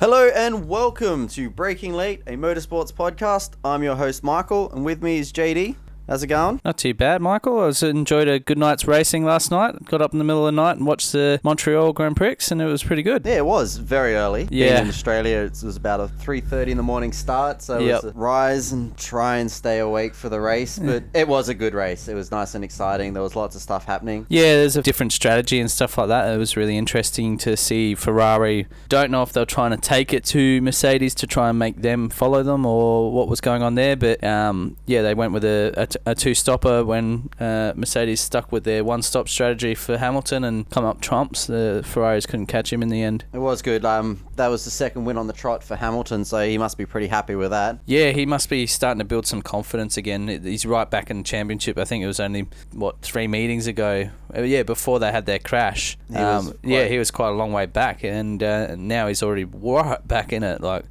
[0.00, 3.50] Hello and welcome to Braking Late, a motorsports podcast.
[3.62, 5.76] I'm your host Michael, and with me is JD.
[6.10, 6.60] How's it going?
[6.64, 7.60] Not too bad, Michael.
[7.60, 9.84] I was enjoyed a good night's racing last night.
[9.84, 12.60] Got up in the middle of the night and watched the Montreal Grand Prix, and
[12.60, 13.24] it was pretty good.
[13.24, 14.46] Yeah, it was very early.
[14.46, 14.82] Being Yeah.
[14.82, 18.02] in Australia, it was about a 3:30 in the morning start, so it Yep.
[18.16, 20.80] rise and try and stay awake for the race.
[20.80, 22.08] But it was a good race.
[22.08, 23.12] It was nice and exciting.
[23.14, 24.26] There was lots of stuff happening.
[24.28, 26.34] Yeah, there's a different strategy and stuff like that.
[26.34, 28.66] It was really interesting to see Ferrari.
[28.88, 32.08] Don't know if they're trying to take it to Mercedes to try and make them
[32.10, 35.72] follow them or what was going on there, but um, yeah, they went with a,
[35.76, 40.68] a, t- a two-stopper when uh, Mercedes stuck with their one-stop strategy for Hamilton and
[40.70, 41.46] come up trumps.
[41.46, 43.24] The Ferraris couldn't catch him in the end.
[43.32, 43.84] It was good.
[43.84, 46.86] Um, that was the second win on the trot for Hamilton, so he must be
[46.86, 47.78] pretty happy with that.
[47.86, 50.28] Yeah, he must be starting to build some confidence again.
[50.28, 51.78] He's right back in the championship.
[51.78, 54.10] I think it was only what three meetings ago.
[54.34, 55.98] Uh, yeah, before they had their crash.
[56.08, 59.44] He Um, yeah, he was quite a long way back, and uh, now he's already
[59.44, 60.60] right back in it.
[60.60, 60.84] Like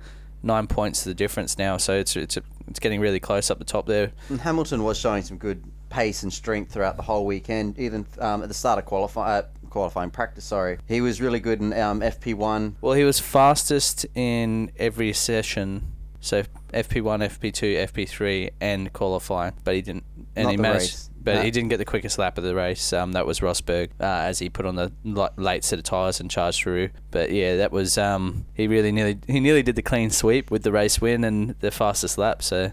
[0.44, 1.77] nine points to the difference now.
[1.77, 2.38] So it's it's
[2.69, 4.12] it's getting really close up the top there.
[4.29, 7.77] And Hamilton was showing some good pace and strength throughout the whole weekend.
[7.79, 11.59] Even um, at the start of qualify, uh, qualifying practice, sorry, he was really good
[11.59, 12.76] in um, FP1.
[12.81, 15.91] Well, he was fastest in every session.
[16.21, 20.04] So FP1, FP2, FP3, and qualifying, but he didn't.
[20.35, 21.09] And Not he the managed, race.
[21.23, 21.41] But No.
[21.41, 22.93] he didn't get the quickest lap of the race.
[22.93, 24.91] Um, that was Rosberg uh, as he put on the
[25.37, 26.89] late set of tires and charged through.
[27.11, 30.63] But yeah, that was um, he really nearly he nearly did the clean sweep with
[30.63, 32.41] the race win and the fastest lap.
[32.41, 32.71] So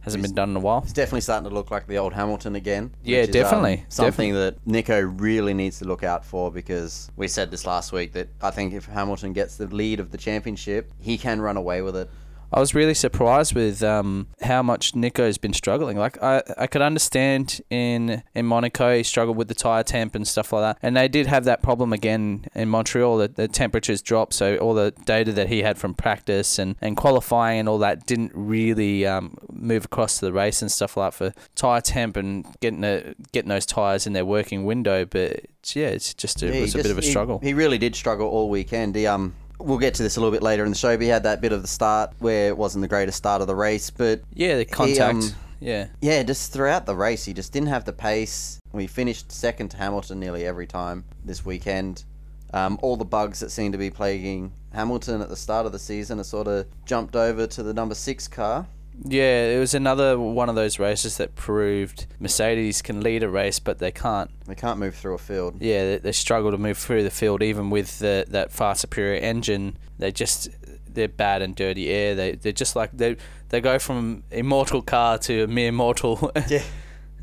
[0.00, 0.80] hasn't He's- been done in a while.
[0.82, 2.90] It's definitely starting to look like the old Hamilton again.
[3.02, 7.26] Yeah, is, um, definitely, something that Nico really needs to look out for because we
[7.26, 10.92] said this last week that I think if Hamilton gets the lead of the championship,
[11.00, 12.10] he can run away with it.
[12.52, 15.96] I was really surprised with um, how much Nico's been struggling.
[15.96, 20.26] Like I, I could understand in in Monaco he struggled with the tire temp and
[20.26, 23.18] stuff like that, and they did have that problem again in Montreal.
[23.18, 26.96] That the temperatures dropped, so all the data that he had from practice and, and
[26.96, 31.12] qualifying and all that didn't really um, move across to the race and stuff like
[31.12, 35.04] that for tire temp and getting the, getting those tires in their working window.
[35.04, 37.00] But it's, yeah, it's just a, Yeah, it he was a just- bit of a
[37.00, 37.40] he- struggle.
[37.42, 38.94] He, really did struggle all weekend.
[38.96, 41.08] He, um, we'll get to this a little bit later in the show, but he
[41.08, 43.90] had that bit of the start where it wasn't the greatest start of the race,
[43.90, 45.16] but yeah, the contact.
[45.16, 45.86] um, yeah.
[46.00, 48.58] Yeah, just throughout the race, he just didn't have the pace.
[48.72, 52.04] We finished second to Hamilton nearly every time this weekend.
[52.52, 55.78] Um, all the bugs that seemed to be plaguing Hamilton at the start of the
[55.78, 58.66] season are sort of jumped over to the number six car.
[59.02, 63.58] Yeah, it was another one of those races that proved Mercedes can lead a race,
[63.58, 64.30] but they can't.
[64.46, 65.60] They can't move through a field.
[65.60, 69.20] Yeah, they, they struggle to move through the field, even with the, that far superior
[69.20, 69.76] engine.
[69.98, 70.48] They just
[70.88, 72.14] they're bad and dirty air.
[72.14, 73.16] They they're just like they
[73.48, 76.30] they go from immortal car to a mere mortal.
[76.48, 76.62] Yeah.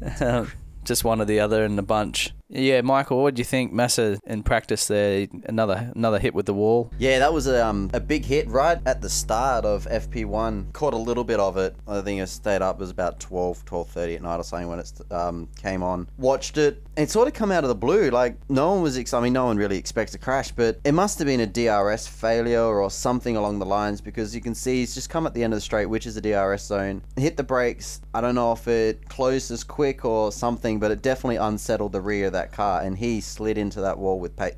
[0.83, 2.33] just one or the other in the bunch.
[2.51, 3.71] Yeah, Michael, what do you think?
[3.71, 6.91] Massa in practice there, another another hit with the wall.
[6.99, 10.73] Yeah, that was a, um, a big hit right at the start of FP1.
[10.73, 11.75] Caught a little bit of it.
[11.87, 12.75] I think I stayed up.
[12.75, 16.07] It was about 12, 12.30 at night or something when it um, came on.
[16.17, 16.83] Watched it.
[16.97, 18.09] It sort of come out of the blue.
[18.09, 18.97] Like, no one was...
[18.97, 21.47] Ex- I mean, no one really expects a crash, but it must have been a
[21.47, 25.33] DRS failure or something along the lines because you can see he's just come at
[25.33, 27.01] the end of the straight, which is a DRS zone.
[27.15, 28.01] Hit the brakes.
[28.13, 32.01] I don't know if it closed as quick or something, but it definitely unsettled the
[32.01, 34.35] rear of that car, and he slid into that wall with...
[34.35, 34.49] Pa-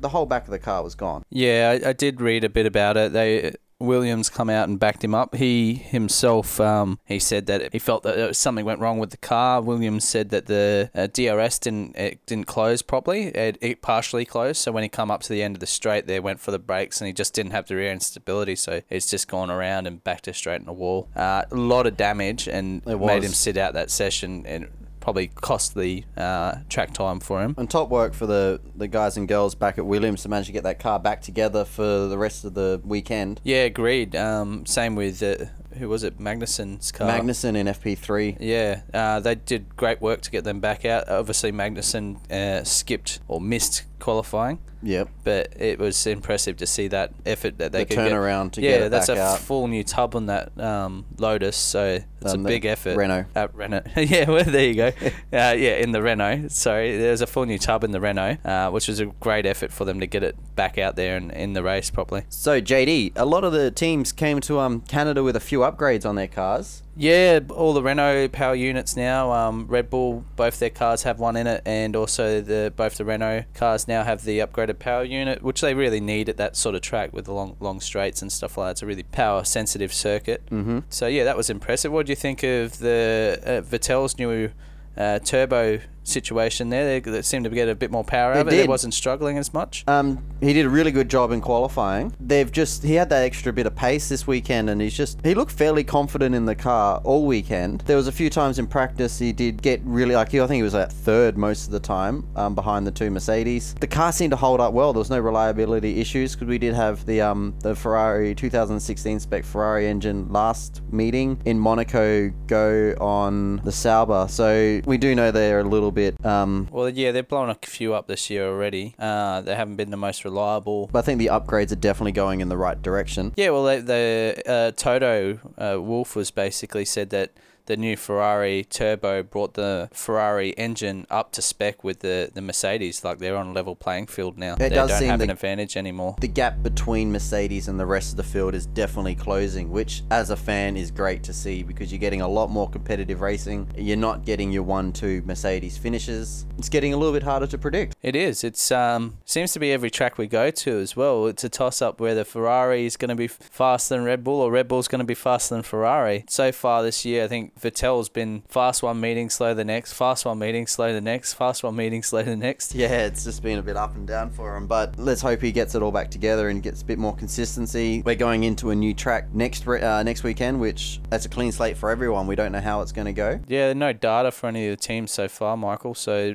[0.00, 1.22] the whole back of the car was gone.
[1.30, 3.12] Yeah, I, I did read a bit about it.
[3.12, 5.36] They Williams come out and backed him up.
[5.36, 9.60] He himself, um, he said that he felt that something went wrong with the car.
[9.60, 13.26] Williams said that the uh, DRS didn't it didn't close properly.
[13.28, 14.60] It, it partially closed.
[14.60, 16.58] So when he come up to the end of the straight, there went for the
[16.58, 18.56] brakes, and he just didn't have the rear end stability.
[18.56, 21.08] So it's just gone around and backed her straight in the wall.
[21.14, 23.24] Uh, a lot of damage, and It made was.
[23.24, 24.68] him sit out that session and.
[25.08, 27.54] Probably costly uh, track time for him.
[27.56, 30.52] And top work for the, the guys and girls back at Williams to manage to
[30.52, 33.40] get that car back together for the rest of the weekend.
[33.42, 34.14] Yeah, agreed.
[34.14, 35.46] Um, same with uh,
[35.78, 36.18] who was it?
[36.18, 37.08] Magnussen's car.
[37.10, 38.36] Magnussen in FP3.
[38.40, 41.08] Yeah, uh, they did great work to get them back out.
[41.08, 45.08] Obviously, Magnussen uh, skipped or missed qualifying, Yep.
[45.24, 48.12] but it was impressive to see that effort that they The could get.
[48.12, 49.38] turnaround to yeah, get it that's back a out.
[49.40, 52.96] full new tub on that um, Lotus, so it's Um, a big effort.
[52.96, 53.24] Renault.
[53.34, 53.82] Uh, Renault.
[53.96, 54.86] yeah, well, there you go.
[55.06, 56.48] uh, yeah, in the Renault.
[56.50, 59.72] Sorry, there's a full new tub in the Renault, uh, which was a great effort
[59.72, 62.22] for them to get it back out there and in the race properly.
[62.28, 66.06] So JD, a lot of the teams came to um Canada with a few upgrades
[66.06, 66.82] on their cars.
[66.96, 69.32] Yeah, all the Renault power units now.
[69.32, 73.04] Um, Red Bull, both their cars have one in it, and also the both the
[73.04, 76.74] Renault cars now have the upgraded power unit, which they really need at that sort
[76.74, 78.70] of track with the long long straights and stuff like that.
[78.72, 80.44] It's a really power sensitive circuit.
[80.46, 80.80] Mm-hmm.
[80.88, 81.92] So yeah, that was impressive.
[81.92, 84.50] What do you think of the uh, Vettel's new
[84.96, 86.84] uh, turbo situation there.
[86.84, 88.50] They, they seemed to get a bit more power out of it.
[88.50, 88.60] did.
[88.60, 89.84] It wasn't struggling as much.
[89.86, 92.14] Um, he did a really good job in qualifying.
[92.20, 95.34] They've just he had that extra bit of pace this weekend, and he's just he
[95.34, 97.82] looked fairly confident in the car all weekend.
[97.82, 100.62] There was a few times in practice he did get really like I think he
[100.62, 103.74] was at third most of the time um, behind the two Mercedes.
[103.80, 104.92] The car seemed to hold up well.
[104.92, 109.44] There was no reliability issues because we did have the um the Ferrari 2016 spec
[109.44, 115.60] Ferrari engine last meeting in Monaco go on the Sauber, so we do know they're
[115.60, 118.94] a little bit um Well, yeah, they're blowing a few up this year already.
[118.98, 120.88] Uh, they haven't been the most reliable.
[120.92, 123.32] but I think the upgrades are definitely going in the right direction.
[123.36, 127.30] Yeah, well, they, the uh, Toto uh, Wolff was basically said that
[127.68, 133.04] the new Ferrari turbo brought the Ferrari engine up to spec with the, the Mercedes.
[133.04, 134.56] Like they're on a level playing field now.
[134.56, 136.16] they does don't seem have an advantage anymore.
[136.18, 140.30] the gap between Mercedes and the rest of the field is definitely closing, which as
[140.30, 143.70] a fan is great to see because you're getting a lot more competitive racing.
[143.76, 146.46] You're not getting your one two Mercedes finishes.
[146.56, 147.94] It's getting a little bit harder to predict.
[148.02, 148.44] It is.
[148.44, 151.26] It's um seems to be every track we go to as well.
[151.26, 154.50] It's a toss up whether Ferrari is going to be faster than Red Bull or
[154.50, 156.24] Red Bull's going to be faster than Ferrari.
[156.30, 160.24] So far this year, I think Vettel's been fast one meeting, slow the next, fast
[160.24, 162.74] one meeting, slow the next, fast one meeting, slow the next.
[162.74, 165.52] Yeah, it's just been a bit up and down for him, but let's hope he
[165.52, 168.02] gets it all back together and gets a bit more consistency.
[168.04, 171.76] We're going into a new track next uh, next weekend, which that's a clean slate
[171.76, 172.26] for everyone.
[172.26, 173.40] We don't know how it's going to go.
[173.48, 175.94] Yeah, no data for any of the teams so far, Michael.
[175.94, 176.34] So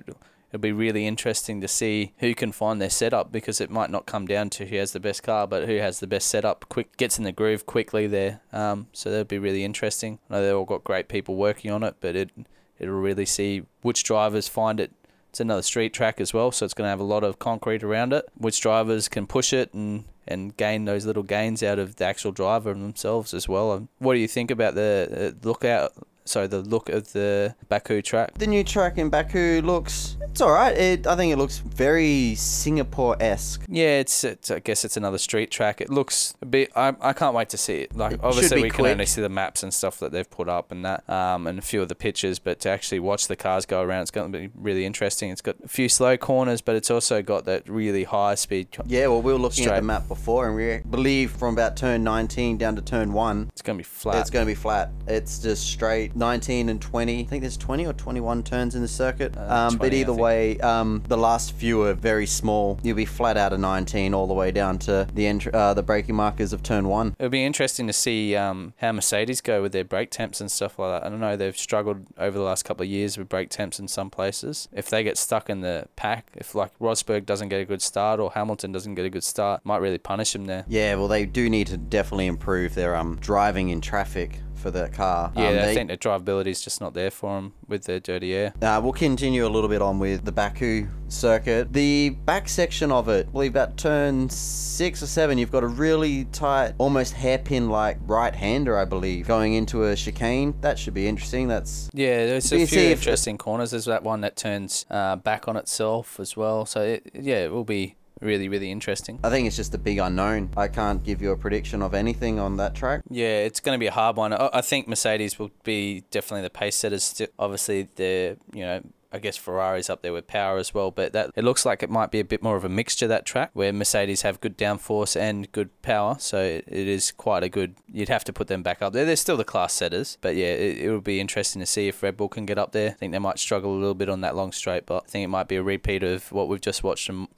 [0.54, 4.06] it'll be really interesting to see who can find their setup because it might not
[4.06, 6.96] come down to who has the best car, but who has the best setup, quick
[6.96, 8.40] gets in the groove quickly there.
[8.54, 10.20] Um, so that'll be really interesting.
[10.30, 12.30] I know they've all got great people working on it, but it
[12.78, 14.92] it'll really see which drivers find it.
[15.32, 17.84] It's another street track as well, so it's going to have a lot of concrete
[17.84, 18.26] around it.
[18.38, 22.32] Which drivers can push it and and gain those little gains out of the actual
[22.32, 23.72] driver themselves as well.
[23.72, 25.94] Um, What do you think about the uh, lookout?
[26.26, 28.38] Sorry, the look of the Baku track.
[28.38, 30.76] The new track in Baku looks it's all right.
[30.76, 33.64] It, I think it looks very Singapore esque.
[33.70, 35.80] Yeah, it's, it's I guess it's another street track.
[35.80, 36.72] It looks a bit.
[36.76, 37.96] I, I can't wait to see it.
[37.96, 40.72] Like It obviously we can only see the maps and stuff that they've put up
[40.72, 42.40] and that, um, and a few of the pictures.
[42.40, 45.30] But to actually watch the cars go around, it's going to be really interesting.
[45.30, 48.70] It's got a few slow corners, but it's also got that really high speed.
[48.88, 52.04] Yeah, well, we were looking at the map before, and we believe from about turn
[52.04, 54.16] 19 down to turn 1, It's going to be flat.
[54.16, 54.90] it's going to be flat.
[55.06, 57.20] It's just straight 19 and 20.
[57.20, 59.36] I think there's 20 or 21 turns in the circuit.
[59.38, 62.80] Uh, um, 20, but either way, um, the last few are very small.
[62.84, 65.84] You'll be flat out of 19 all the way down to the entr- uh, the
[65.84, 67.16] braking markers of turn 1.
[67.20, 70.80] It'll be interesting to see um, how Mercedes go with their brake temps and stuff
[70.80, 71.06] like that.
[71.06, 73.88] I don't know, they've struggled over the last couple of years with brake temps in
[73.88, 74.68] some places.
[74.72, 78.20] If they get stuck in the pack, if like Rosberg doesn't get a good start
[78.20, 80.66] or Hamilton doesn't get a good start, might really punish them there.
[80.68, 84.88] Yeah, well, they do need to definitely improve their um, driving in traffic for the
[84.88, 85.32] car.
[85.36, 88.34] Yeah, Um, I think the drivability is just not there for them with their dirty
[88.34, 88.54] air.
[88.62, 91.74] Uh, we'll continue a little bit on with the Baku circuit.
[91.74, 95.68] The back section of it, I believe about turn six or seven, you've got a
[95.68, 100.56] really tight, almost hairpin like right hander, I believe, going into a chicane.
[100.62, 101.50] That should be interesting.
[101.50, 103.72] That's Yeah, there's a few interesting corners.
[103.72, 106.66] There's that one that turns uh, back on itself as well.
[106.66, 109.20] So it, yeah, it will be really, really interesting.
[109.24, 110.50] I think it's just a big unknown.
[110.58, 113.02] I can't give you a prediction of anything on that track.
[113.10, 114.34] Yeah, it's going to be a hard one.
[114.34, 117.22] I I think Mercedes will be definitely the pace setters.
[117.38, 118.82] Obviously, the you know.
[119.16, 121.90] I guess Ferrari's up there with power as well, but that it looks like it
[121.92, 125.16] might be a bit more of a mixture that track where Mercedes have good downforce
[125.16, 127.76] and good power, so it, it is quite a good.
[127.92, 129.06] You'd have to put them back up there.
[129.06, 132.02] They're still the class setters, but yeah, it, it would be interesting to see if
[132.02, 132.90] Red Bull can get up there.
[132.90, 135.24] I think they might struggle a little bit on that long straight, but I think
[135.24, 137.30] it might be a repeat of what we've just watched from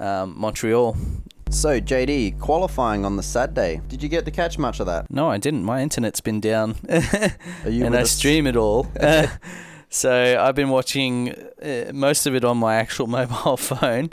[0.00, 0.96] um, Montreal.
[1.50, 3.80] So, JD, qualifying on the Saturday.
[3.88, 5.10] Did you get to catch much of that?
[5.10, 5.64] No, I didn't.
[5.64, 6.76] My internet's been down.
[6.88, 8.86] Are you and I stream it all.
[8.98, 9.26] Uh,
[9.88, 14.10] so I've been watching uh, most of it on my actual mobile phone,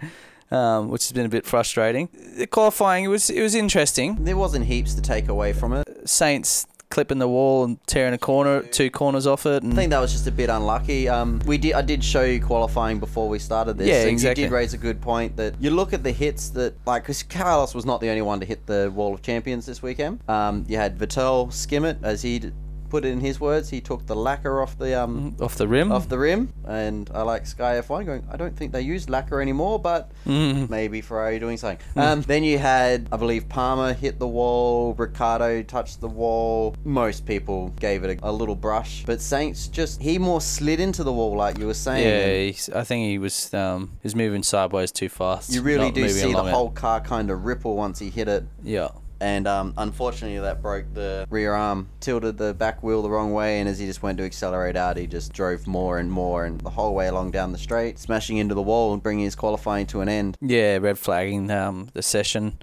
[0.49, 2.09] um, which has been a bit frustrating.
[2.37, 4.23] The qualifying it was it was interesting.
[4.23, 5.87] There wasn't heaps to take away from it.
[6.05, 9.91] Sainz clipping the wall and tearing a corner, two corners off it, and I think
[9.91, 11.09] that was just a bit unlucky.
[11.09, 11.73] Um, we did.
[11.73, 13.87] I did show you qualifying before we started this.
[13.87, 14.43] Yeah, and exactly.
[14.43, 17.23] You did raise a good point that you look at the hits that, like, because
[17.23, 20.19] Carlos was not the only one to hit the wall of champions this weekend.
[20.29, 22.51] Um, you had Vettel skim it, as he
[22.89, 23.69] put it in his words.
[23.69, 25.91] He took the lacquer off the um off the rim.
[25.91, 28.23] off the rim, and I like Sky F1 going.
[28.31, 30.69] I don't think they use lacquer anymore, but Mhm.
[30.69, 31.79] maybe Ferrari doing something.
[31.95, 36.75] Um, then you had, I believe, Palmer hit the wall, Ricciardo touched the wall.
[36.83, 41.03] Most people gave it a, a little brush, but Sainz just he more slid into
[41.03, 42.07] the wall, like you were saying.
[42.07, 45.53] Yeah, he's, I think he was um, he was moving sideways too fast.
[45.53, 46.51] you really do see the it.
[46.51, 48.43] whole car kind of ripple once he hit it.
[48.63, 48.89] Yeah.
[49.19, 53.59] And um, unfortunately that broke the rear arm, tilted the back wheel the wrong way,
[53.59, 56.61] and as he just went to accelerate out, he just drove more and more, and
[56.61, 59.85] the whole way along down the straight, smashing into the wall and bringing his qualifying
[59.87, 60.37] to an end.
[60.41, 62.57] Yeah, red flagging um, the session.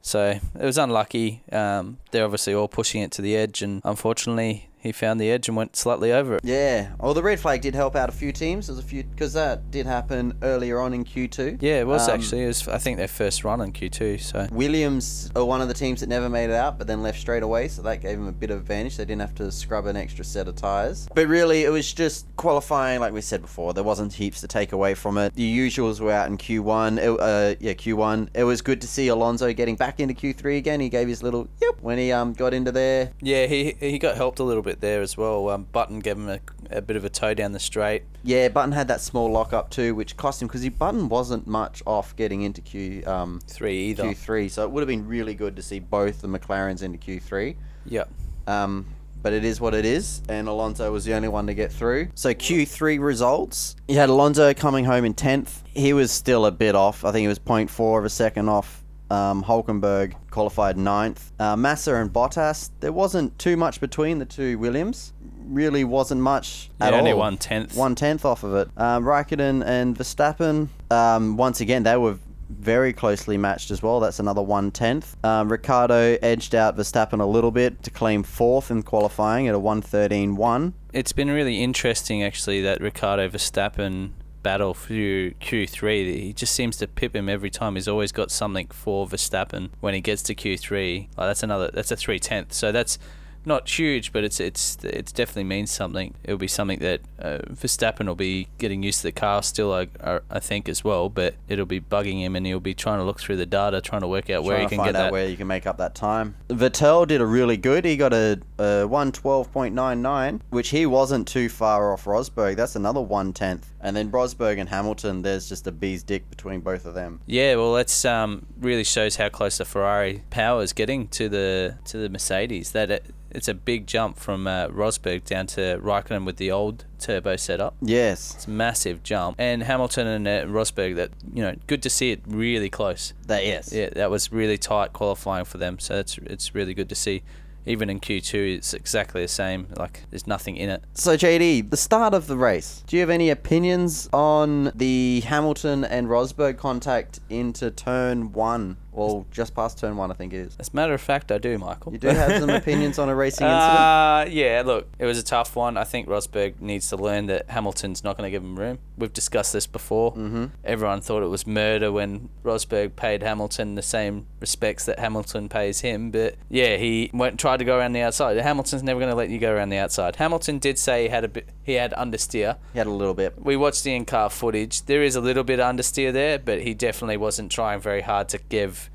[0.00, 1.42] So it was unlucky.
[1.50, 5.48] Um, they're obviously all pushing it to the edge, and unfortunately, he found the edge
[5.48, 6.40] and went slightly over it.
[6.44, 6.92] Yeah.
[7.00, 8.66] Well, the red flag did help out a few teams.
[8.68, 11.58] There's a few because that did happen earlier on in Q2.
[11.60, 12.44] Yeah, it was Um, actually.
[12.44, 14.20] It was, I think their first run in Q2.
[14.20, 17.18] So Williams are one of the teams that never made it out, but then left
[17.18, 18.96] straight away, so that gave them a bit of advantage.
[18.96, 21.08] They didn't have to scrub an extra set of tires.
[21.14, 23.74] But really, it was just qualifying, like we said before.
[23.74, 25.34] There wasn't heaps to take away from it.
[25.34, 26.98] The usuals were out in Q1.
[26.98, 28.28] It, uh, yeah, Q1.
[28.34, 30.80] It was good to see Alonso getting back into Q3 again.
[30.80, 33.12] He gave his little yep when he um got into there.
[33.20, 35.48] yeah, he he got helped a little bit there as well.
[35.50, 38.04] Um, Button gave him a, a bit of a toe down the straight.
[38.22, 41.46] Yeah, Button had that small lock up too, which cost him because he Button wasn't
[41.46, 44.04] much off getting into Q um Three either.
[44.04, 44.50] Q3.
[44.50, 47.56] So it would have been really good to see both the McLarens into Q3.
[47.86, 48.10] Yep.
[48.46, 48.86] Um,
[49.22, 52.08] but it is what it is, and Alonso was the only one to get through.
[52.14, 55.62] So Q3 results, you had Alonso coming home in 10th.
[55.74, 57.04] He was still a bit off.
[57.04, 58.84] I think he was 0.4 of a second off.
[59.10, 61.32] Um, Hulkenberg qualified ninth.
[61.38, 65.12] Uh, Massa and Bottas, there wasn't too much between the two Williams.
[65.46, 67.18] Really wasn't much Yeah, at only all.
[67.20, 67.74] one tenth.
[67.74, 68.68] One tenth off of it.
[68.76, 72.18] Um, Raikkonen and Verstappen, um, once again, they were
[72.50, 74.00] very closely matched as well.
[74.00, 75.16] That's another one tenth.
[75.24, 79.58] Um, Ricciardo edged out Verstappen a little bit to claim fourth in qualifying at a
[79.58, 80.72] 113.1.
[80.92, 84.10] It's been really interesting actually that Ricciardo Verstappen
[84.48, 86.22] battle through Q3.
[86.22, 87.74] He just seems to pip him every time.
[87.74, 91.08] He's always got something for Verstappen when he gets to Q3.
[91.18, 91.70] Like that's another.
[91.70, 92.54] That's a three tenth.
[92.54, 92.98] So that's
[93.44, 96.14] not huge, but it's it's it's definitely means something.
[96.22, 99.88] It'll be something that uh, Verstappen will be getting used to the car still, I,
[100.30, 101.08] I, think as well.
[101.08, 104.02] But it'll be bugging him, and he'll be trying to look through the data, trying
[104.02, 105.12] to work out where he can find get out that.
[105.12, 106.36] where you can make up that time.
[106.48, 107.84] Vettel did a really good.
[107.84, 112.56] He got a, a 112.99, which he wasn't too far off Rosberg.
[112.56, 113.72] That's another one tenth.
[113.80, 117.20] And then Rosberg and Hamilton, there's just a bee's dick between both of them.
[117.26, 121.78] Yeah, well, that's um, really shows how close the Ferrari power is getting to the
[121.86, 122.72] to the Mercedes.
[122.72, 126.86] That it, it's a big jump from uh, Rosberg down to Raikkonen with the old
[126.98, 127.76] turbo setup.
[127.80, 130.96] Yes, It's a massive jump, and Hamilton and uh, Rosberg.
[130.96, 133.14] That you know, good to see it really close.
[133.26, 133.72] that yes.
[133.72, 135.78] Yeah, that was really tight qualifying for them.
[135.78, 137.22] So it's it's really good to see.
[137.68, 139.68] Even in Q2, it's exactly the same.
[139.76, 140.82] Like there's nothing in it.
[140.94, 142.82] So JD, the start of the race.
[142.86, 148.78] Do you have any opinions on the Hamilton and Rosberg contact into turn one?
[148.98, 150.56] Well, just past turn one, I think it is.
[150.58, 151.92] As a matter of fact, I do, Michael.
[151.92, 153.78] You do have some opinions on a racing incident.
[153.78, 155.76] Uh, yeah, look, it was a tough one.
[155.76, 158.80] I think Rosberg needs to learn that Hamilton's not going to give him room.
[158.96, 160.12] We've discussed this before.
[160.14, 160.46] Mm-hmm.
[160.64, 165.80] Everyone thought it was murder when Rosberg paid Hamilton the same respects that Hamilton pays
[165.80, 166.10] him.
[166.10, 168.36] But yeah, he went and tried to go around the outside.
[168.36, 170.16] Hamilton's never going to let you go around the outside.
[170.16, 172.56] Hamilton did say he had a bit, he had understeer.
[172.72, 173.40] He had a little bit.
[173.40, 174.82] We watched the in-car footage.
[174.86, 178.28] There is a little bit of understeer there, but he definitely wasn't trying very hard
[178.30, 178.87] to give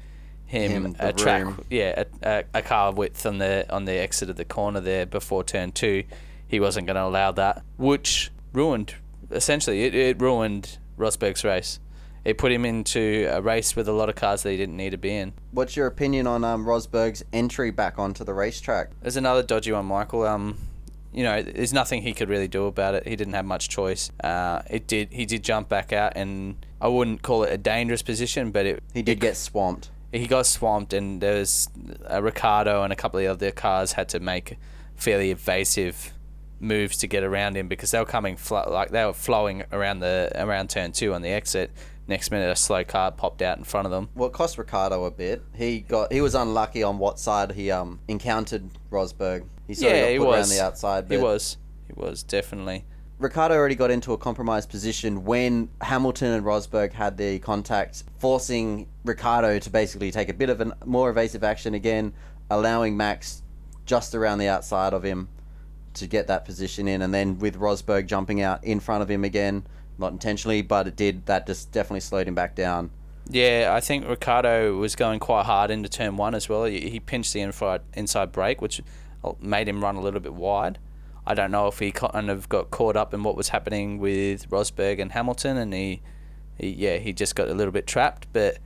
[0.61, 1.65] him, Him a track, room.
[1.69, 5.43] yeah, a, a, car width on the on the exit of the corner there before
[5.43, 6.03] turn two.
[6.47, 8.95] He wasn't going to allow that, which ruined
[9.31, 11.79] essentially it, it ruined Rosberg's race.
[12.23, 14.91] It put him into a race with a lot of cars that he didn't need
[14.91, 15.33] to be in.
[15.51, 18.91] What's your opinion on um, Rosberg's entry back onto the racetrack?
[19.01, 20.23] There's another dodgy one, Michael.
[20.23, 20.57] Um,
[21.11, 23.05] you know, there's nothing he could really do about it.
[23.05, 24.09] He didn't have much choice.
[24.23, 25.11] Uh, it did.
[25.11, 28.83] He did jump back out, and I wouldn't call it a dangerous position, but it.
[28.93, 29.89] He did get swamped.
[30.13, 31.67] He got swamped, and there was
[32.09, 34.57] uh, Ricciardo and a couple of other cars had to make
[34.95, 36.13] fairly evasive
[36.59, 39.99] moves to get around him because they were coming flo- like they were flowing around
[39.99, 41.71] the around turn two on the exit.
[42.07, 44.09] Next minute, a slow car popped out in front of them.
[44.13, 45.41] Well, it cost Ricciardo a bit.
[45.55, 49.45] He got he was unlucky on what side he um encountered Rosberg.
[49.67, 50.49] He sort Yeah, of got he put around was.
[50.57, 51.07] the outside.
[51.07, 52.85] But He was, he was definitely.
[53.23, 58.85] Ricciardo already got into a compromised position when Hamilton and Rosberg had the contact, forcing
[59.05, 62.11] Ricciardo to basically take a bit of a more evasive action again,
[62.49, 63.41] allowing Max
[63.85, 65.29] just around the outside of him
[65.93, 69.23] to get that position in, and then with Rosberg jumping out in front of him
[69.23, 69.65] again,
[69.97, 71.25] not intentionally, but it did.
[71.25, 72.91] That just definitely slowed him back down.
[73.29, 76.65] Yeah, I think Ricciardo was going quite hard into turn one as well.
[76.65, 78.81] He, he pinched the inside inside brake, which
[79.39, 80.77] made him run a little bit wide.
[81.25, 84.49] I don't know if he kind of got caught up in what was happening with
[84.49, 86.01] Rosberg and Hamilton, and he,
[86.57, 88.57] he yeah, he just got a little bit trapped, but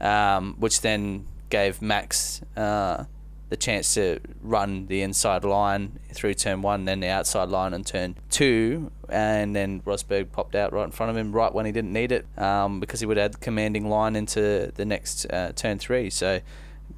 [0.00, 3.04] um, which then gave Max uh,
[3.48, 7.84] the chance to run the inside line through turn one, then the outside line in
[7.84, 11.72] turn two, and then Rosberg popped out right in front of him right when he
[11.72, 15.52] didn't need it um, because he would add the commanding line into the next uh,
[15.54, 16.10] turn three.
[16.10, 16.40] So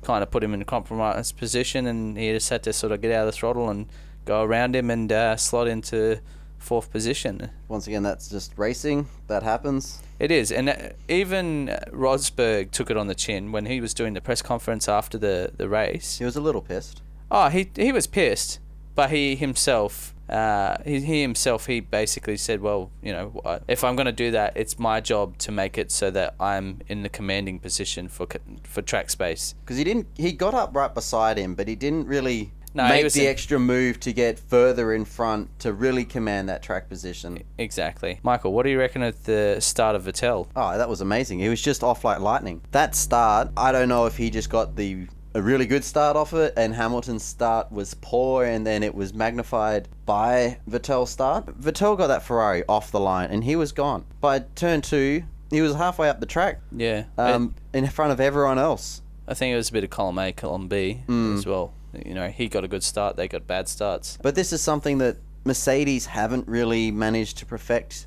[0.02, 3.00] kind of put him in a compromised position, and he just had to sort of
[3.00, 3.86] get out of the throttle and
[4.26, 6.20] go around him and uh, slot into
[6.58, 7.48] fourth position.
[7.68, 9.08] Once again, that's just racing.
[9.28, 10.02] That happens.
[10.18, 10.76] It is, and uh,
[11.08, 15.16] even Rosberg took it on the chin when he was doing the press conference after
[15.16, 16.18] the, the race.
[16.18, 17.02] He was a little pissed.
[17.30, 18.60] Oh, he he was pissed,
[18.94, 23.94] but he himself, uh, he, he himself, he basically said, well, you know, if I'm
[23.94, 27.08] going to do that, it's my job to make it so that I'm in the
[27.08, 28.26] commanding position for
[28.64, 29.54] for track space.
[29.60, 30.06] Because he didn't.
[30.16, 33.58] He got up right beside him, but he didn't really No, make the in- extra
[33.58, 37.42] move to get further in front to really command that track position.
[37.58, 38.52] Exactly, Michael.
[38.52, 40.46] What do you reckon at the start of Vettel?
[40.54, 41.38] Oh, that was amazing.
[41.40, 42.60] He was just off like lightning.
[42.72, 46.32] That start, I don't know if he just got the a really good start off
[46.32, 51.44] it and Hamilton's start was poor and then it was magnified by Vettel's start.
[51.60, 54.06] Vettel got that Ferrari off the line and he was gone.
[54.22, 58.58] By turn 2, he was halfway up the track Yeah, um, in front of everyone
[58.58, 59.02] else.
[59.28, 61.36] I think it was a bit of column A, column B Mm.
[61.36, 61.74] as well.
[62.04, 64.18] You know, he got a good start, they got bad starts.
[64.22, 68.06] But this is something that Mercedes haven't really managed to perfect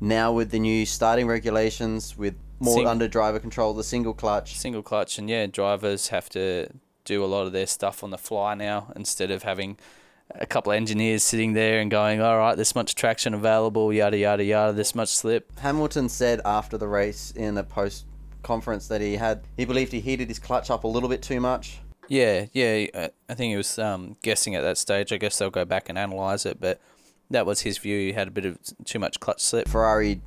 [0.00, 4.56] now with the new starting regulations with more Sing- under driver control, the single clutch.
[4.56, 6.68] Single clutch, and yeah, drivers have to
[7.04, 9.78] do a lot of their stuff on the fly now instead of having
[10.34, 14.18] a couple of engineers sitting there and going, all right, this much traction available, yada,
[14.18, 15.58] yada, yada, this much slip.
[15.60, 18.04] Hamilton said after the race in a post
[18.42, 21.40] conference that he had he believed he heated his clutch up a little bit too
[21.40, 21.80] much.
[22.08, 25.12] Yeah, yeah, uh, I think he was um, guessing at that stage.
[25.12, 26.80] I guess they'll go back and analyse it, but
[27.30, 27.98] that was his view.
[27.98, 29.68] He had a bit of too much clutch slip.
[29.68, 30.20] Ferrari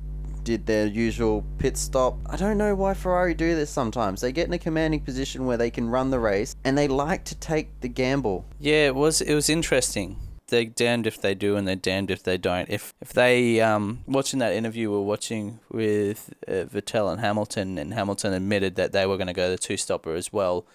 [0.44, 2.16] did their usual pit stop.
[2.26, 4.20] I don't know why Ferrari do this sometimes.
[4.20, 7.24] They get in a commanding position where they can run the race and they like
[7.24, 8.44] to take the gamble.
[8.58, 10.16] Yeah, it was it was interesting.
[10.48, 12.68] They're damned if they do, and they're damned if they don't.
[12.68, 17.94] If if they um watching that interview we're watching with uh, Vettel and Hamilton, and
[17.94, 20.66] Hamilton admitted that they were going to go the two stopper as well.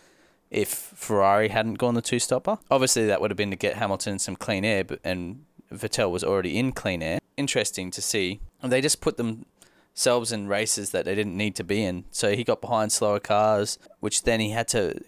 [0.49, 4.17] If Ferrari hadn't gone the two stopper, obviously that would have been to get Hamilton
[4.19, 7.19] some clean air, but, and Vettel was already in clean air.
[7.35, 8.39] Interesting to see.
[8.63, 12.05] They just put themselves in races that they didn't need to be in.
[12.11, 14.99] So he got behind slower cars, which then he had to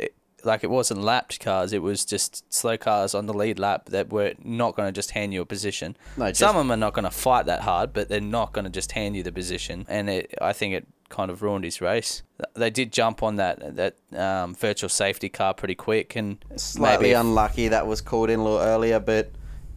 [0.45, 4.09] like it wasn't lapped cars, it was just slow cars on the lead lap that
[4.09, 5.97] were not going to just hand you a position.
[6.15, 8.53] No, just- Some of them are not going to fight that hard, but they're not
[8.53, 9.85] going to just hand you the position.
[9.89, 12.23] And it, I think it kind of ruined his race.
[12.55, 17.13] They did jump on that that um, virtual safety car pretty quick, and Slightly maybe
[17.13, 19.31] unlucky that was called in a little earlier, but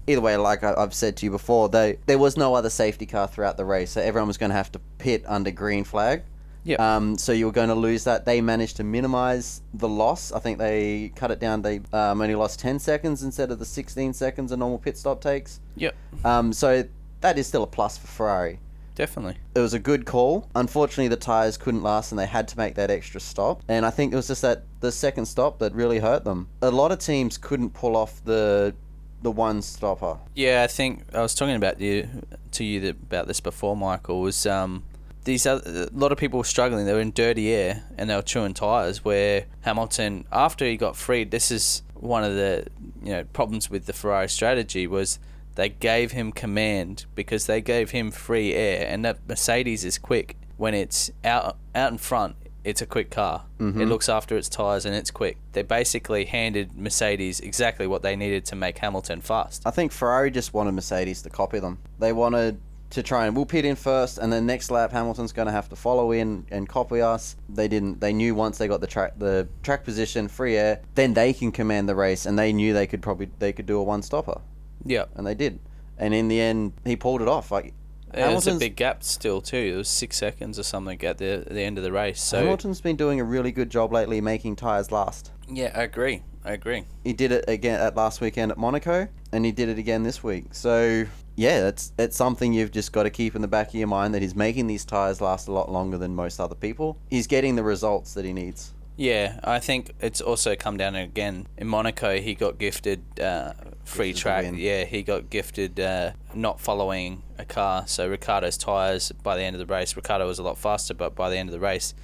[0.06, 3.26] either way, like I've said to you before, they, there was no other safety car
[3.26, 6.22] throughout the race, so everyone was going to have to pit under green flag.
[6.64, 6.78] Yep.
[6.78, 8.24] Um, so you were going to lose that.
[8.24, 10.30] They managed to minimize the loss.
[10.30, 11.62] I think they cut it down.
[11.62, 15.20] They um, only lost 10 seconds instead of the 16 seconds a normal pit stop
[15.20, 15.60] takes.
[15.76, 16.84] Yep, Um, so
[17.20, 18.60] that is still a plus for Ferrari.
[18.94, 19.36] Definitely.
[19.54, 20.48] It was a good call.
[20.54, 23.62] Unfortunately, the tires couldn't last, and they had to make that extra stop.
[23.68, 26.48] And I think it was just that the second stop that really hurt them.
[26.60, 28.74] A lot of teams couldn't pull off the
[29.22, 30.18] the one stopper.
[30.34, 32.08] Yeah, I think I was talking about you
[32.52, 34.20] to you about this before, Michael.
[34.20, 34.84] Was um
[35.24, 36.84] these other, a lot of people were struggling.
[36.84, 39.04] They were in dirty air and they were chewing tires.
[39.04, 42.66] Where Hamilton, after he got freed, this is one of the
[43.02, 45.18] you know problems with the Ferrari strategy was
[45.54, 50.36] they gave him command because they gave him free air, and that Mercedes is quick
[50.56, 52.36] when it's out out in front.
[52.64, 53.44] It's a quick car.
[53.58, 53.80] Mm-hmm.
[53.80, 55.36] It looks after its tires and it's quick.
[55.50, 59.66] They basically handed Mercedes exactly what they needed to make Hamilton fast.
[59.66, 61.78] I think Ferrari just wanted Mercedes to copy them.
[61.98, 62.60] They wanted
[62.90, 65.68] to try and we'll pit in first, and then next lap Hamilton's going to have
[65.70, 67.36] to follow in and copy us.
[67.48, 68.00] They didn't.
[68.00, 71.52] They knew once they got the track the track position, free air, then they can
[71.52, 74.40] command the race, and they knew they could probably they could do a one stopper,
[74.84, 75.04] Yeah.
[75.14, 75.58] and they did.
[75.98, 77.50] And in the end, he pulled it off.
[77.50, 77.70] Like Yeah,
[78.12, 79.56] There's a Hamilton's- big gap still too.
[79.74, 82.20] It was six seconds or something at the the end of the race.
[82.20, 85.30] So Hamilton's been doing a really good job lately making tires last.
[85.48, 86.22] yeah, I agree.
[86.44, 86.84] I agree.
[87.04, 90.24] He did it again at last weekend at Monaco, and he did it again this
[90.24, 90.46] week.
[90.52, 91.04] So
[91.36, 94.12] yeah, it's it's something you've just got to keep in the back of your mind
[94.14, 96.98] that he's making these tires last a lot longer than most other people.
[97.08, 98.72] He's getting the results that he needs.
[98.96, 102.20] Yeah, I think it's also come down again in Monaco.
[102.20, 104.52] He got gifted uh, free Gifted track.
[104.54, 107.86] Yeah, he got gifted uh, not following a car.
[107.86, 111.14] So Ricciardo's tires by the end of the race, Ricciardo was a lot faster, but
[111.14, 111.94] by the end of the race,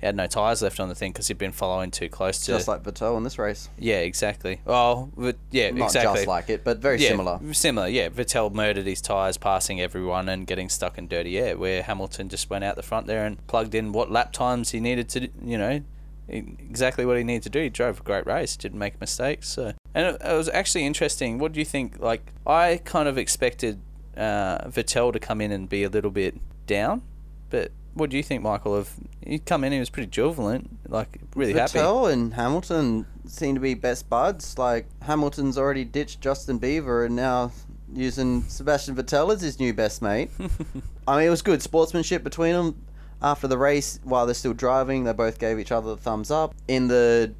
[0.00, 2.52] he had no tires left on the thing because he'd been following too close to.
[2.52, 3.70] Just like Vettel in this race.
[3.78, 4.60] yeah, exactly.
[4.66, 6.16] Well, but yeah, Not exactly.
[6.16, 7.40] just like it, but very yeah, similar.
[7.54, 8.10] Similar, yeah.
[8.10, 12.50] Vettel murdered his tyres, passing everyone and getting stuck in dirty air, where Hamilton just
[12.50, 15.56] went out the front there and plugged in what lap times he needed to, you
[15.56, 15.80] know,
[16.28, 17.62] exactly what he needed to do.
[17.62, 19.48] He drove a great race, didn't make mistakes.
[19.48, 21.38] So, and it, it was actually interesting.
[21.38, 21.98] What do you think?
[21.98, 23.80] Like, I kind of expected
[24.16, 27.02] uh, Vettel to come in and be a little bit down,
[27.50, 28.74] but what do you think, Michael?
[28.74, 28.90] Of
[29.24, 31.78] he come in, he was pretty jubilant, like really happy.
[31.78, 34.58] Vettel and Hamilton seem to be best buds.
[34.58, 37.52] Like Hamilton's already ditched Justin Bieber and now
[37.92, 40.30] using Sebastian Vettel as his new best mate.
[41.08, 42.84] I mean, it was good sportsmanship between them.
[43.22, 46.54] After the race, while they're still driving, they both gave each other the thumbs up.
[46.68, 47.32] In the,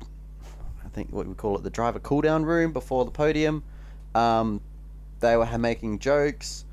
[0.85, 3.63] I think what we call it, the driver cool down room before the podium,
[4.15, 4.61] um,
[5.21, 6.65] they were making jokes.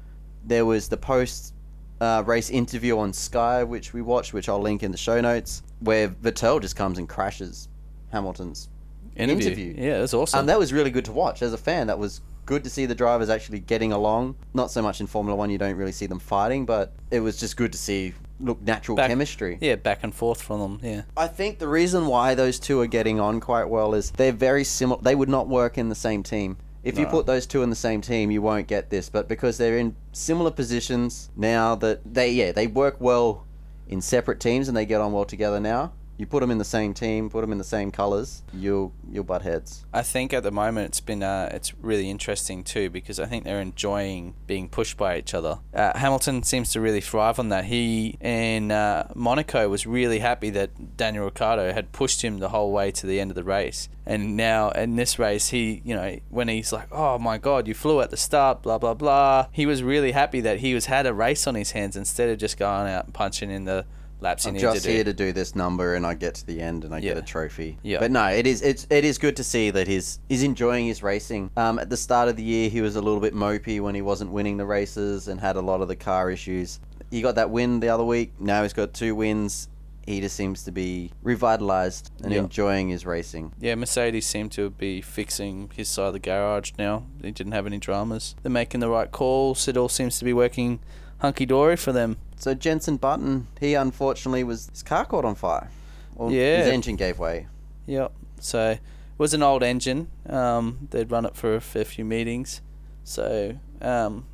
[0.46, 1.54] There was the post
[2.00, 5.62] uh, race interview on Sky, which we watched, which I'll link in the show notes,
[5.80, 7.68] where Vettel just comes and crashes
[8.12, 8.70] Hamilton's
[9.16, 9.48] Interview.
[9.48, 9.74] interview.
[9.78, 10.40] Yeah, that's awesome.
[10.40, 11.42] and that was really good to watch.
[11.42, 14.36] As a fan, that was good to see the drivers actually getting along.
[14.54, 17.38] Not so much in Formula One, you don't really see them fighting, but it was
[17.40, 19.58] just good to see look natural Back- chemistry.
[19.62, 20.80] yeah, back and forth from them.
[20.84, 21.02] Yeah.
[21.16, 24.64] I think the reason why those two are getting on quite well is they're very
[24.64, 25.02] similar.
[25.02, 26.58] They would not work in the same team.
[26.84, 29.08] If you put those two in the same team, you won't get this.
[29.08, 33.46] But because they're in similar positions now, that they yeah they work well
[33.88, 35.94] in separate teams and they get on well together now.
[36.22, 39.24] You put them in the same team, put them in the same colors, you'll you'll
[39.24, 39.84] butt heads.
[39.92, 43.44] I think at the moment it's been uh, it's really interesting too because I think
[43.44, 45.58] they're enjoying being pushed by each other.
[45.74, 47.66] Uh, Hamilton seems to really thrive on that.
[47.66, 52.72] He in uh, Monaco was really happy that Daniel Ricciardo had pushed him the whole
[52.72, 56.20] way to the end of the race, and now in this race he you know
[56.30, 59.66] when he's like oh my god you flew at the start blah blah blah he
[59.66, 62.60] was really happy that he was had a race on his hands instead of just
[62.60, 63.84] going out and punching in the
[64.22, 64.94] laps he I'm needed just to do.
[64.94, 67.22] here to do this number, and I get to the end, and I get Yeah.
[67.24, 67.78] a trophy.
[67.84, 68.00] Yeah.
[68.00, 71.04] But no, it is it's it is good to see that he's he's enjoying his
[71.04, 71.50] racing.
[71.58, 74.02] Um, at the start of the year, he was a little bit mopey when he
[74.02, 76.80] wasn't winning the races and had a lot of the car issues.
[77.10, 78.32] He got that win the other week.
[78.40, 79.68] Now he's got two wins.
[80.06, 82.40] He just seems to be revitalized and Yeah.
[82.40, 83.52] enjoying his racing.
[83.60, 87.04] Yeah, Mercedes seem to be fixing his side of the garage now.
[87.20, 88.36] They didn't have any dramas.
[88.42, 89.68] They're making the right calls.
[89.68, 90.80] It all seems to be working
[91.20, 92.18] hunky dory for them.
[92.42, 95.70] So Jenson Button, he unfortunately was his car caught on fire.
[96.16, 96.64] Well, Yeah.
[96.64, 97.46] his engine gave way.
[97.86, 98.12] Yep.
[98.40, 98.80] So it
[99.20, 100.08] was an old engine.
[100.28, 102.62] Um, they'd run it for a fair few meetings.
[103.04, 104.26] So um,